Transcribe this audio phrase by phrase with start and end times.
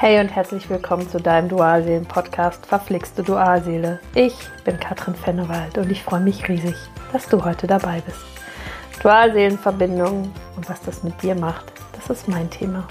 [0.00, 4.00] Hey und herzlich willkommen zu deinem Dualseelen-Podcast Verflixte Dualseele.
[4.14, 4.34] Ich
[4.64, 6.74] bin Katrin Fennewald und ich freue mich riesig,
[7.12, 8.24] dass du heute dabei bist.
[9.02, 12.88] Dualseelenverbindung und was das mit dir macht, das ist mein Thema.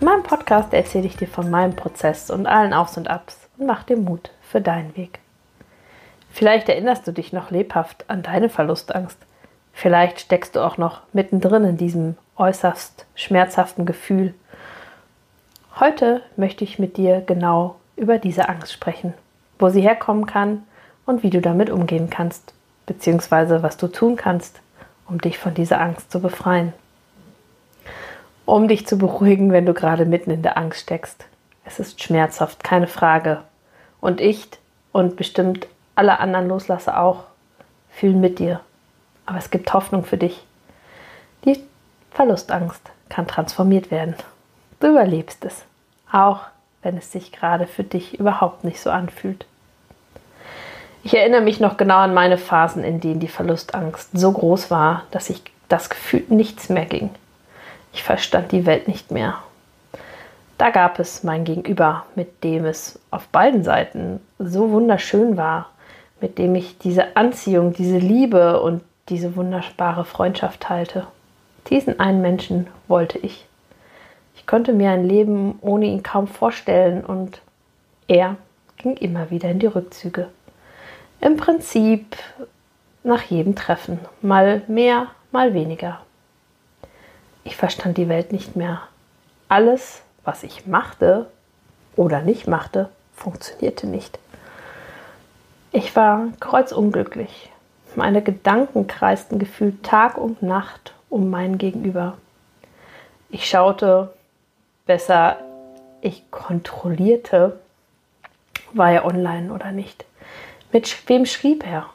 [0.00, 3.66] In meinem Podcast erzähle ich dir von meinem Prozess und allen Aufs und Abs und
[3.66, 5.20] mach dir Mut für deinen Weg.
[6.30, 9.18] Vielleicht erinnerst du dich noch lebhaft an deine Verlustangst.
[9.72, 14.34] Vielleicht steckst du auch noch mittendrin in diesem äußerst schmerzhaften Gefühl
[15.78, 19.12] Heute möchte ich mit dir genau über diese Angst sprechen,
[19.58, 20.62] wo sie herkommen kann
[21.04, 22.54] und wie du damit umgehen kannst,
[22.86, 24.62] beziehungsweise was du tun kannst,
[25.06, 26.72] um dich von dieser Angst zu befreien.
[28.46, 31.26] Um dich zu beruhigen, wenn du gerade mitten in der Angst steckst.
[31.66, 33.42] Es ist schmerzhaft, keine Frage.
[34.00, 34.48] Und ich
[34.92, 37.24] und bestimmt alle anderen Loslasse auch
[37.90, 38.60] fühlen mit dir.
[39.26, 40.42] Aber es gibt Hoffnung für dich.
[41.44, 41.60] Die
[42.12, 42.80] Verlustangst
[43.10, 44.14] kann transformiert werden.
[44.80, 45.64] Du überlebst es,
[46.12, 46.40] auch
[46.82, 49.46] wenn es sich gerade für dich überhaupt nicht so anfühlt.
[51.02, 55.04] Ich erinnere mich noch genau an meine Phasen, in denen die Verlustangst so groß war,
[55.12, 57.10] dass ich das Gefühl nichts mehr ging.
[57.92, 59.38] Ich verstand die Welt nicht mehr.
[60.58, 65.70] Da gab es mein Gegenüber, mit dem es auf beiden Seiten so wunderschön war,
[66.20, 71.06] mit dem ich diese Anziehung, diese Liebe und diese wunderbare Freundschaft teilte.
[71.68, 73.46] Diesen einen Menschen wollte ich.
[74.46, 77.40] Ich konnte mir ein Leben ohne ihn kaum vorstellen und
[78.06, 78.36] er
[78.76, 80.28] ging immer wieder in die Rückzüge.
[81.20, 82.16] Im Prinzip
[83.02, 86.00] nach jedem Treffen, mal mehr, mal weniger.
[87.42, 88.82] Ich verstand die Welt nicht mehr.
[89.48, 91.26] Alles, was ich machte
[91.96, 94.16] oder nicht machte, funktionierte nicht.
[95.72, 97.50] Ich war kreuzunglücklich.
[97.96, 102.16] Meine Gedanken kreisten gefühlt Tag und Nacht um mein Gegenüber.
[103.28, 104.12] Ich schaute
[104.86, 105.38] besser,
[106.00, 107.58] ich kontrollierte,
[108.72, 110.04] war er online oder nicht.
[110.72, 111.86] Mit wem schrieb er?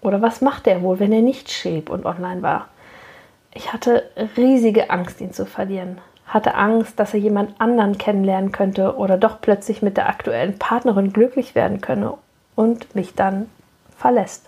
[0.00, 2.68] Oder was macht er wohl, wenn er nicht schrieb und online war?
[3.52, 4.04] Ich hatte
[4.36, 5.98] riesige Angst, ihn zu verlieren.
[6.26, 11.12] Hatte Angst, dass er jemand anderen kennenlernen könnte oder doch plötzlich mit der aktuellen Partnerin
[11.12, 12.14] glücklich werden könne
[12.54, 13.50] und mich dann
[13.96, 14.46] verlässt.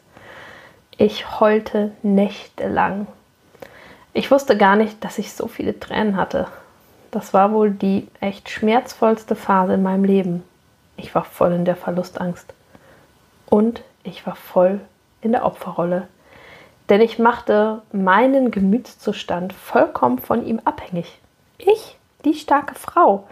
[0.96, 3.08] Ich heulte nächtelang.
[4.12, 6.46] Ich wusste gar nicht, dass ich so viele Tränen hatte.
[7.12, 10.42] Das war wohl die echt schmerzvollste Phase in meinem Leben.
[10.96, 12.54] Ich war voll in der Verlustangst.
[13.46, 14.80] Und ich war voll
[15.20, 16.08] in der Opferrolle.
[16.88, 21.20] Denn ich machte meinen Gemütszustand vollkommen von ihm abhängig.
[21.58, 23.28] Ich, die starke Frau,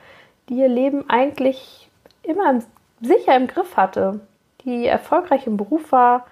[0.51, 1.89] die ihr Leben eigentlich
[2.23, 2.61] immer
[3.01, 4.21] sicher im Griff hatte,
[4.67, 6.27] die erfolgreich im Beruf war,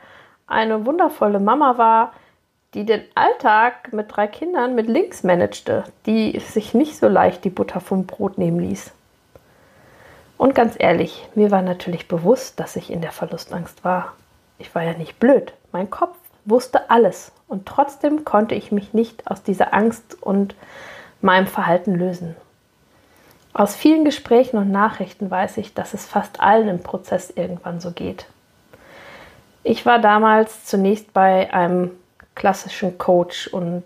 [0.47, 2.13] eine wundervolle Mama war,
[2.75, 7.51] die den Alltag mit drei Kindern mit links managte, die sich nicht so leicht die
[7.51, 8.93] Butter vom Brot nehmen ließ.
[10.37, 14.13] Und ganz ehrlich, mir war natürlich bewusst, dass ich in der Verlustangst war.
[14.59, 15.53] Ich war ja nicht blöd.
[15.73, 20.55] Mein Kopf wusste alles und trotzdem konnte ich mich nicht aus dieser Angst und
[21.21, 22.37] meinem Verhalten lösen.
[23.53, 27.91] Aus vielen Gesprächen und Nachrichten weiß ich, dass es fast allen im Prozess irgendwann so
[27.91, 28.27] geht.
[29.65, 31.91] Ich war damals zunächst bei einem
[32.39, 33.85] klassischen Coach und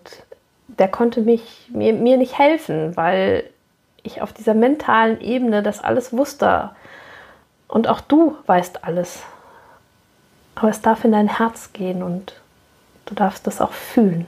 [0.67, 3.43] der konnte mich, mir, mir nicht helfen, weil
[4.03, 6.69] ich auf dieser mentalen Ebene das alles wusste.
[7.67, 9.23] Und auch du weißt alles.
[10.55, 12.39] Aber es darf in dein Herz gehen und
[13.05, 14.27] du darfst das auch fühlen.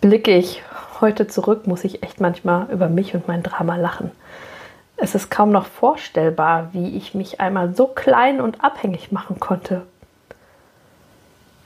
[0.00, 0.62] Blicke ich
[1.00, 4.10] heute zurück, muss ich echt manchmal über mich und mein Drama lachen.
[4.96, 9.86] Es ist kaum noch vorstellbar, wie ich mich einmal so klein und abhängig machen konnte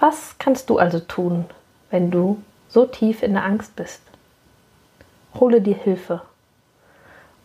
[0.02, 1.44] was kannst du also tun,
[1.92, 4.02] wenn du so tief in der Angst bist?
[5.38, 6.22] Hole dir Hilfe.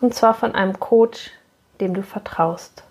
[0.02, 1.30] Und zwar von einem Coach,
[1.80, 2.84] dem du vertraust.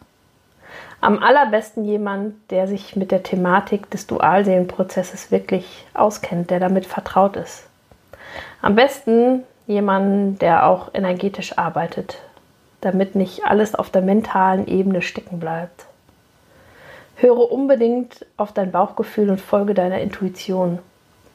[1.00, 7.34] Am allerbesten jemand, der sich mit der Thematik des Dualseelenprozesses wirklich auskennt, der damit vertraut
[7.34, 7.66] ist.
[8.62, 12.20] Am besten jemanden, der auch energetisch arbeitet,
[12.82, 15.85] damit nicht alles auf der mentalen Ebene stecken bleibt.
[17.16, 20.78] Höre unbedingt auf dein Bauchgefühl und folge deiner Intuition.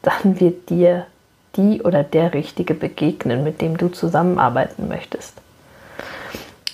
[0.04, 1.08] Dann wird dir
[1.56, 5.42] die oder der Richtige begegnen, mit dem du zusammenarbeiten möchtest.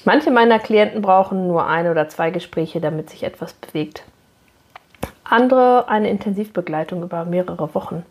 [0.05, 4.03] Manche meiner Klienten brauchen nur ein oder zwei Gespräche, damit sich etwas bewegt.
[5.23, 8.05] Andere eine Intensivbegleitung über mehrere Wochen.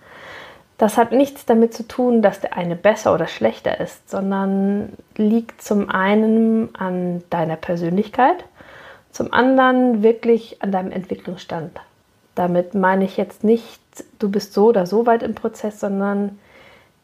[0.79, 5.63] Das hat nichts damit zu tun, dass der eine besser oder schlechter ist, sondern liegt
[5.63, 8.45] zum einen an deiner Persönlichkeit
[9.17, 11.81] zum anderen wirklich an deinem Entwicklungsstand.
[12.35, 13.81] Damit meine ich jetzt nicht,
[14.19, 16.39] du bist so oder so weit im Prozess, sondern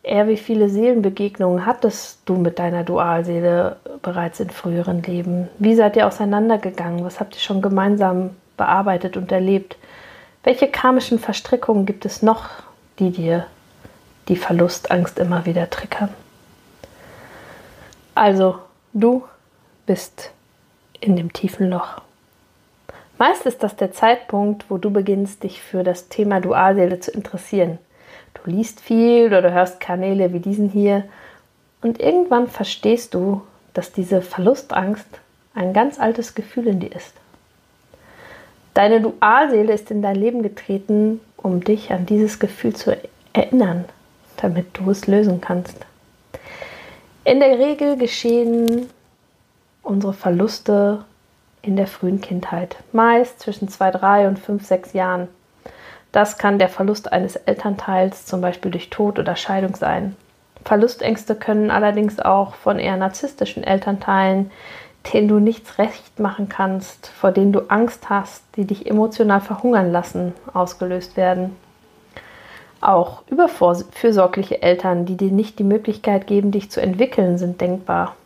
[0.02, 5.48] eher wie viele Seelenbegegnungen hattest du mit deiner Dualseele bereits in früheren Leben?
[5.58, 7.02] Wie seid ihr auseinandergegangen?
[7.02, 9.78] Was habt ihr schon gemeinsam bearbeitet und erlebt?
[10.44, 12.50] Welche karmischen Verstrickungen gibt es noch,
[12.98, 13.46] die dir
[14.28, 16.10] die Verlustangst immer wieder triggern?
[18.14, 18.58] Also,
[18.92, 19.24] du
[19.86, 20.32] bist
[21.02, 22.00] in dem tiefen Loch.
[23.18, 27.78] Meist ist das der Zeitpunkt, wo du beginnst, dich für das Thema Dualseele zu interessieren.
[28.34, 31.04] Du liest viel oder du hörst Kanäle wie diesen hier
[31.82, 33.42] und irgendwann verstehst du,
[33.74, 35.06] dass diese Verlustangst
[35.54, 37.14] ein ganz altes Gefühl in dir ist.
[38.74, 42.96] Deine Dualseele ist in dein Leben getreten, um dich an dieses Gefühl zu
[43.32, 43.84] erinnern,
[44.38, 45.76] damit du es lösen kannst.
[47.24, 48.88] In der Regel geschehen
[49.82, 51.04] unsere Verluste
[51.62, 55.28] in der frühen Kindheit, meist zwischen 2, 3 und 5, 6 Jahren.
[56.10, 60.16] Das kann der Verlust eines Elternteils, zum Beispiel durch Tod oder Scheidung sein.
[60.64, 64.50] Verlustängste können allerdings auch von eher narzisstischen Elternteilen,
[65.12, 69.90] denen du nichts recht machen kannst, vor denen du Angst hast, die dich emotional verhungern
[69.90, 71.56] lassen, ausgelöst werden.
[72.80, 78.16] Auch überfürsorgliche Eltern, die dir nicht die Möglichkeit geben, dich zu entwickeln, sind denkbar.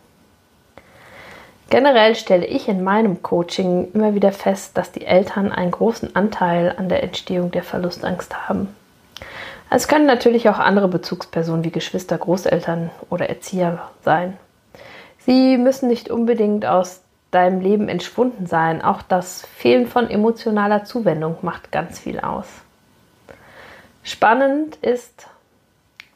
[1.69, 6.73] Generell stelle ich in meinem Coaching immer wieder fest, dass die Eltern einen großen Anteil
[6.77, 8.73] an der Entstehung der Verlustangst haben.
[9.69, 14.37] Es können natürlich auch andere Bezugspersonen wie Geschwister, Großeltern oder Erzieher sein.
[15.19, 18.81] Sie müssen nicht unbedingt aus deinem Leben entschwunden sein.
[18.81, 22.47] Auch das Fehlen von emotionaler Zuwendung macht ganz viel aus.
[24.03, 25.27] Spannend ist,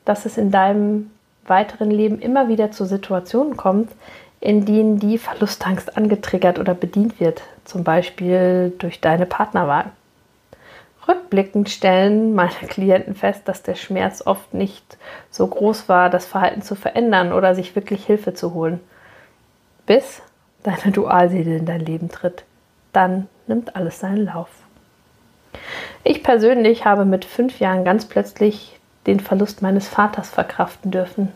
[0.06, 1.12] dass es in deinem
[1.46, 3.92] weiteren Leben immer wieder zu Situationen kommt,
[4.42, 9.86] in denen die Verlustangst angetriggert oder bedient wird, zum Beispiel durch deine Partnerwahl.
[11.08, 14.98] Rückblickend stellen meine Klienten fest, dass der Schmerz oft nicht
[15.30, 18.80] so groß war, das Verhalten zu verändern oder sich wirklich Hilfe zu holen,
[19.86, 20.22] bis
[20.64, 22.44] deine Dualseele in dein Leben tritt.
[22.94, 24.50] Dann nimmt alles seinen Lauf.
[26.04, 31.32] Ich persönlich habe mit fünf Jahren ganz plötzlich den Verlust meines Vaters verkraften dürfen.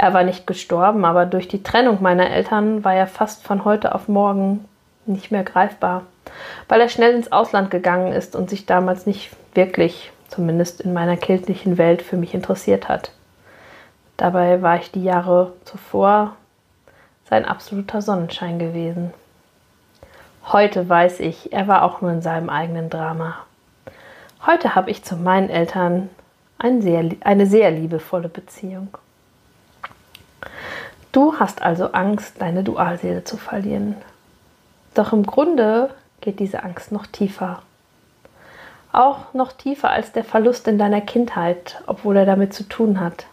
[0.00, 3.94] Er war nicht gestorben, aber durch die Trennung meiner Eltern war er fast von heute
[3.94, 4.64] auf morgen
[5.04, 6.04] nicht mehr greifbar,
[6.70, 11.18] weil er schnell ins Ausland gegangen ist und sich damals nicht wirklich, zumindest in meiner
[11.18, 13.12] kirchlichen Welt, für mich interessiert hat.
[14.16, 16.34] Dabei war ich die Jahre zuvor
[17.28, 19.12] sein absoluter Sonnenschein gewesen.
[20.46, 23.36] Heute weiß ich, er war auch nur in seinem eigenen Drama.
[24.46, 26.08] Heute habe ich zu meinen Eltern
[26.56, 28.88] ein sehr, eine sehr liebevolle Beziehung.
[31.12, 33.96] Du hast also Angst, deine Dualseele zu verlieren.
[34.94, 35.90] Doch im Grunde
[36.20, 37.62] geht diese Angst noch tiefer.
[38.92, 43.26] Auch noch tiefer als der Verlust in deiner Kindheit, obwohl er damit zu tun hat.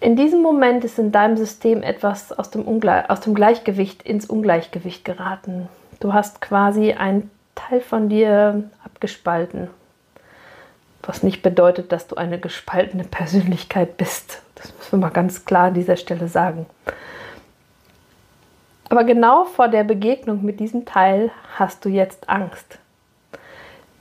[0.00, 2.66] In diesem Moment ist in deinem System etwas aus dem,
[3.08, 5.68] aus dem Gleichgewicht ins Ungleichgewicht geraten.
[6.00, 9.68] Du hast quasi einen Teil von dir abgespalten
[11.08, 14.42] was nicht bedeutet, dass du eine gespaltene Persönlichkeit bist.
[14.64, 16.66] Das müssen wir mal ganz klar an dieser Stelle sagen.
[18.88, 22.78] Aber genau vor der Begegnung mit diesem Teil hast du jetzt Angst.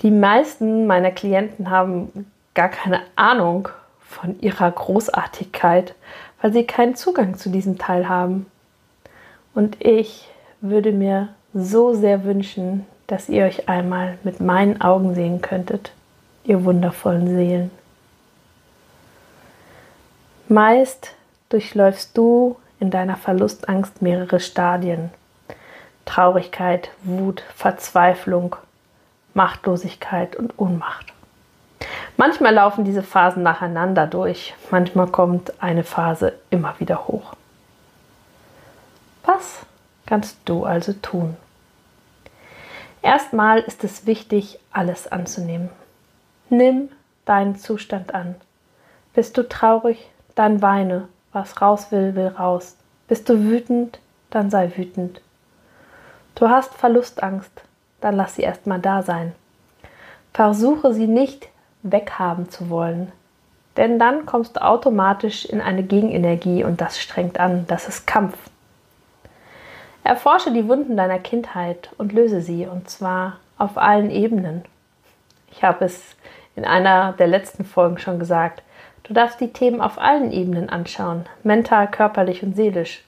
[0.01, 3.69] Die meisten meiner Klienten haben gar keine Ahnung
[4.01, 5.95] von ihrer Großartigkeit,
[6.41, 8.47] weil sie keinen Zugang zu diesem Teil haben.
[9.53, 10.29] Und ich
[10.61, 15.91] würde mir so sehr wünschen, dass ihr euch einmal mit meinen Augen sehen könntet
[16.45, 17.71] ihr wundervollen Seelen.
[20.49, 21.15] Meist
[21.49, 25.11] durchläufst du in deiner Verlustangst mehrere Stadien.
[26.05, 28.57] Traurigkeit, Wut, Verzweiflung,
[29.33, 31.13] Machtlosigkeit und Ohnmacht.
[32.17, 37.33] Manchmal laufen diese Phasen nacheinander durch, manchmal kommt eine Phase immer wieder hoch.
[39.25, 39.59] Was
[40.05, 41.37] kannst du also tun?
[43.01, 45.69] Erstmal ist es wichtig, alles anzunehmen.
[46.49, 46.89] Nimm
[47.25, 48.35] deinen Zustand an.
[49.13, 51.07] Bist du traurig, dann weine.
[51.31, 52.77] Was raus will, will raus.
[53.07, 53.99] Bist du wütend,
[54.29, 55.21] dann sei wütend.
[56.35, 57.51] Du hast Verlustangst,
[58.01, 59.33] dann lass sie erstmal da sein.
[60.33, 61.49] Versuche sie nicht
[61.83, 63.11] weghaben zu wollen,
[63.77, 68.37] denn dann kommst du automatisch in eine Gegenenergie und das strengt an, das ist Kampf.
[70.03, 74.65] Erforsche die Wunden deiner Kindheit und löse sie, und zwar auf allen Ebenen.
[75.51, 76.01] Ich habe es
[76.55, 78.63] in einer der letzten Folgen schon gesagt.
[79.03, 83.03] Du darfst die Themen auf allen Ebenen anschauen, mental, körperlich und seelisch.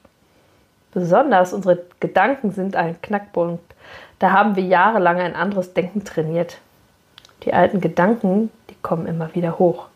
[0.94, 3.64] Besonders unsere Gedanken sind ein Knackpunkt.
[4.20, 6.58] Da haben wir jahrelang ein anderes Denken trainiert.
[7.44, 9.88] Die alten Gedanken, die kommen immer wieder hoch.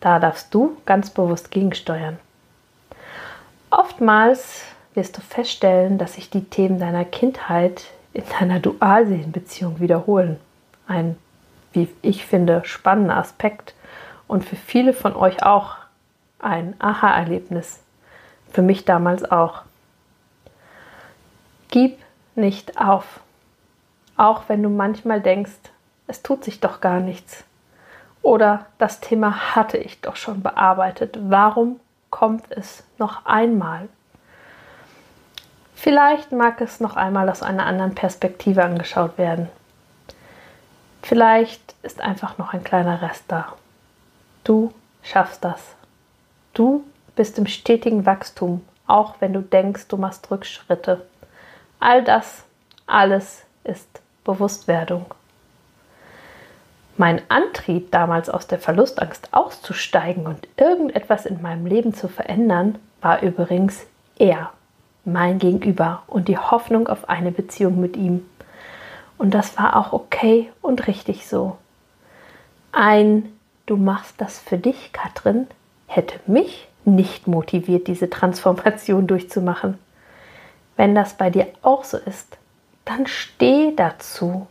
[0.00, 2.18] Da darfst du ganz bewusst gegensteuern.
[3.70, 4.62] Oftmals
[4.94, 10.38] wirst du feststellen, dass sich die Themen deiner Kindheit in deiner Dualseelenbeziehung wiederholen.
[10.86, 11.16] Ein,
[11.72, 13.74] wie ich finde, spannender Aspekt
[14.28, 15.76] und für viele von euch auch
[16.38, 17.80] ein Aha-Erlebnis.
[18.52, 19.62] Für mich damals auch.
[21.68, 21.98] Gib
[22.34, 23.20] nicht auf.
[24.16, 25.52] Auch wenn du manchmal denkst,
[26.06, 27.44] es tut sich doch gar nichts.
[28.22, 31.18] Oder das Thema hatte ich doch schon bearbeitet.
[31.20, 33.88] Warum kommt es noch einmal?
[35.74, 39.48] Vielleicht mag es noch einmal aus einer anderen Perspektive angeschaut werden.
[41.02, 43.52] Vielleicht ist einfach noch ein kleiner Rest da.
[44.44, 44.72] Du
[45.02, 45.74] schaffst das.
[46.52, 46.84] Du
[47.16, 51.06] bist im stetigen Wachstum, auch wenn du denkst, du machst Rückschritte.
[51.80, 52.44] All das,
[52.86, 55.06] alles ist Bewusstwerdung.
[56.96, 63.22] Mein Antrieb, damals aus der Verlustangst auszusteigen und irgendetwas in meinem Leben zu verändern, war
[63.22, 63.86] übrigens
[64.16, 64.52] er,
[65.04, 68.24] mein Gegenüber und die Hoffnung auf eine Beziehung mit ihm.
[69.18, 71.56] Und das war auch okay und richtig so.
[72.72, 73.32] Ein
[73.66, 75.46] Du machst das für dich, Katrin,
[75.86, 79.78] hätte mich nicht motiviert, diese Transformation durchzumachen.
[80.76, 82.36] Wenn das bei dir auch so ist,
[82.84, 84.46] dann steh dazu,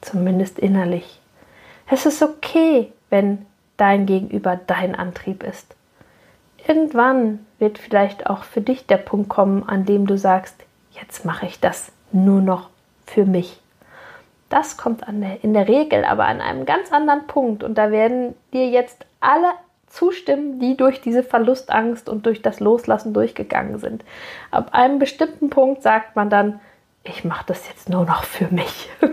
[0.00, 1.20] zumindest innerlich.
[1.88, 5.74] Es ist okay, wenn dein Gegenüber dein Antrieb ist.
[6.66, 10.54] Irgendwann wird vielleicht auch für dich der Punkt kommen, an dem du sagst,
[10.92, 12.68] jetzt mache ich das nur noch
[13.06, 13.59] für mich.
[14.50, 18.34] Das kommt der, in der Regel aber an einem ganz anderen Punkt und da werden
[18.52, 19.52] dir jetzt alle
[19.86, 24.04] zustimmen, die durch diese Verlustangst und durch das Loslassen durchgegangen sind.
[24.50, 26.60] Ab einem bestimmten Punkt sagt man dann,
[27.04, 28.90] ich mache das jetzt nur noch für mich.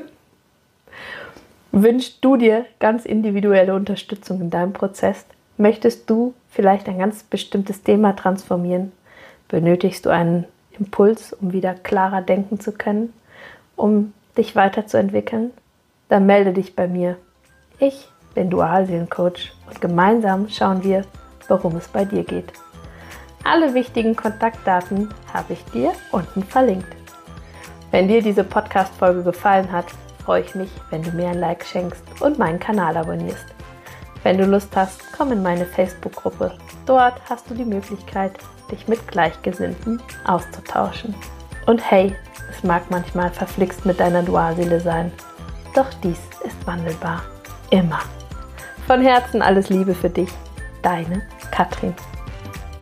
[1.71, 5.25] Wünschst du dir ganz individuelle Unterstützung in deinem Prozess?
[5.57, 8.91] Möchtest du vielleicht ein ganz bestimmtes Thema transformieren?
[9.47, 13.13] Benötigst du einen Impuls, um wieder klarer denken zu können,
[13.75, 15.51] um dich weiterzuentwickeln?
[16.09, 17.17] Dann melde dich bei mir.
[17.79, 21.03] Ich bin Dualseelencoach und gemeinsam schauen wir,
[21.47, 22.53] worum es bei dir geht.
[23.43, 26.95] Alle wichtigen Kontaktdaten habe ich dir unten verlinkt.
[27.91, 29.85] Wenn dir diese Podcast-Folge gefallen hat,
[30.23, 33.45] freue ich mich, wenn du mir ein Like schenkst und meinen Kanal abonnierst.
[34.23, 36.57] Wenn du Lust hast, komm in meine Facebook-Gruppe.
[36.85, 38.33] Dort hast du die Möglichkeit,
[38.69, 41.15] dich mit Gleichgesinnten auszutauschen.
[41.67, 42.15] Und hey,
[42.49, 45.11] es mag manchmal verflixt mit deiner Dualseele sein,
[45.75, 47.21] doch dies ist wandelbar.
[47.69, 47.99] Immer.
[48.87, 50.29] Von Herzen alles Liebe für dich,
[50.81, 51.21] deine
[51.51, 51.93] Katrin.